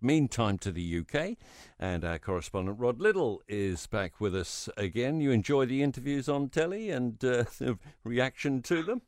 [0.00, 1.36] meantime to the UK.
[1.78, 5.20] And our correspondent Rod Liddle is back with us again.
[5.20, 9.02] You enjoy the interviews on telly and uh, the reaction to them?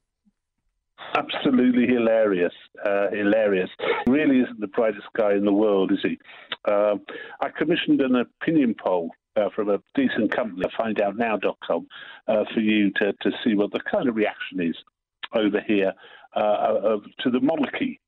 [1.16, 2.52] Absolutely hilarious,
[2.84, 3.70] uh, hilarious.
[4.08, 6.18] Really isn't the brightest guy in the world, is he?
[6.64, 6.96] Uh,
[7.40, 11.86] I commissioned an opinion poll uh, from a decent company, findoutnow.com,
[12.26, 14.74] uh, for you to, to see what the kind of reaction is
[15.34, 15.92] over here
[16.34, 18.00] uh, to the monarchy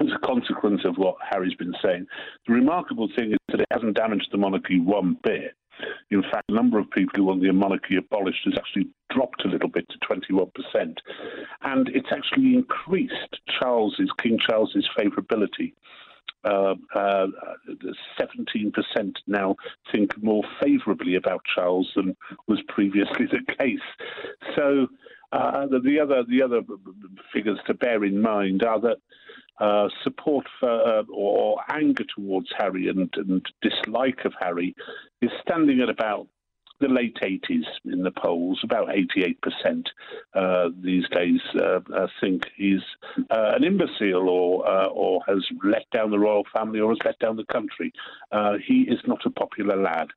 [0.00, 2.06] as a consequence of what Harry's been saying.
[2.46, 5.54] The remarkable thing is that it hasn't damaged the monarchy one bit.
[6.10, 9.48] In fact, the number of people who want the monarchy abolished has actually dropped a
[9.48, 10.96] little bit to 21%.
[11.62, 15.72] And it's actually increased Charles's, King Charles's favourability.
[16.44, 17.26] Uh, uh,
[18.20, 18.72] 17%
[19.26, 19.56] now
[19.90, 22.14] think more favourably about Charles than
[22.46, 23.78] was previously the case.
[24.54, 24.88] So
[25.32, 26.60] uh, the other the other
[27.32, 28.98] figures to bear in mind are that
[29.58, 34.74] uh, support for uh, or anger towards Harry and, and, dislike of Harry
[35.22, 36.26] is standing at about
[36.80, 39.84] the late 80s in the polls, about 88%
[40.34, 42.80] uh, these days uh, uh, think he's
[43.30, 47.44] an imbecile or or has let down the royal family or has let down the
[47.44, 47.92] country.
[48.66, 50.08] he is not a popular lad.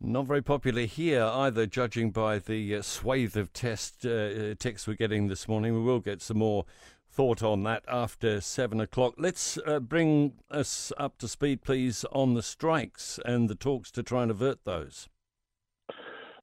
[0.00, 4.94] Not very popular here either, judging by the uh, swathe of test uh, texts we're
[4.94, 5.74] getting this morning.
[5.74, 6.66] We will get some more
[7.18, 9.12] thought on that after seven o'clock.
[9.18, 14.04] Let's uh, bring us up to speed, please, on the strikes and the talks to
[14.04, 15.08] try and avert those.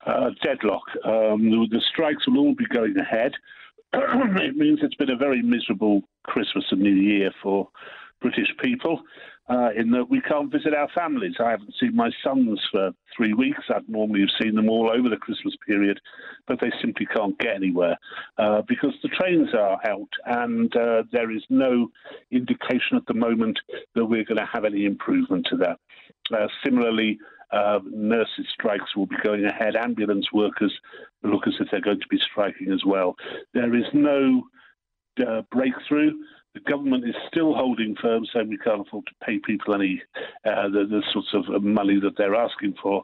[0.06, 0.84] Uh, deadlock.
[1.06, 3.32] Um, the, the strikes will all be going ahead.
[3.94, 7.70] it means it's been a very miserable Christmas and New Year for
[8.20, 9.00] British people
[9.48, 11.36] uh, in that we can't visit our families.
[11.40, 13.64] I haven't seen my sons for three weeks.
[13.70, 16.00] I'd normally have seen them all over the Christmas period,
[16.48, 17.98] but they simply can't get anywhere
[18.38, 21.92] uh, because the trains are out and uh, there is no
[22.32, 23.60] indication at the moment
[23.94, 25.80] that we're going to have any improvement to that.
[26.36, 27.20] Uh, similarly,
[27.52, 29.76] uh, nurses' strikes will be going ahead.
[29.76, 30.74] Ambulance workers
[31.24, 33.16] look as if they're going to be striking as well.
[33.54, 34.44] There is no
[35.26, 36.12] uh, breakthrough.
[36.56, 40.02] The government is still holding firm, saying we can't afford to pay people any
[40.46, 43.04] uh, the, the sorts of money that they're asking for,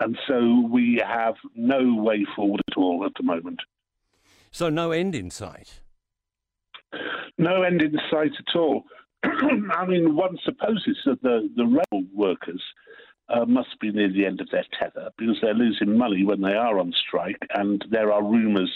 [0.00, 3.60] and so we have no way forward at all at the moment.
[4.50, 5.80] So no end in sight.
[7.36, 8.84] No end in sight at all.
[9.22, 12.62] I mean, one supposes that the the rail workers
[13.28, 16.54] uh, must be near the end of their tether because they're losing money when they
[16.54, 18.72] are on strike, and there are rumours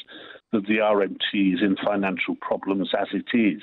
[0.53, 3.62] that the RMT is in financial problems as it is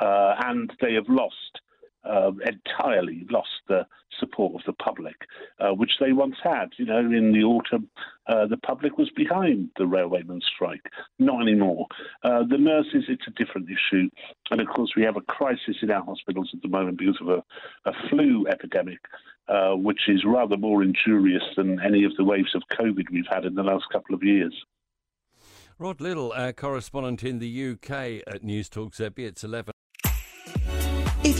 [0.00, 1.60] uh, and they have lost.
[2.04, 3.84] Uh, entirely lost the
[4.20, 5.16] support of the public,
[5.58, 6.66] uh, which they once had.
[6.76, 7.88] You know, in the autumn,
[8.28, 10.86] uh, the public was behind the railwaymen's strike.
[11.18, 11.86] Not anymore.
[12.22, 14.08] Uh, the nurses, it's a different issue.
[14.50, 17.28] And of course, we have a crisis in our hospitals at the moment because of
[17.28, 17.42] a,
[17.88, 19.00] a flu epidemic,
[19.48, 23.44] uh, which is rather more injurious than any of the waves of COVID we've had
[23.44, 24.54] in the last couple of years.
[25.78, 29.18] Rod Liddle, our correspondent in the UK at Newstalk ZB.
[29.18, 29.75] It's 11.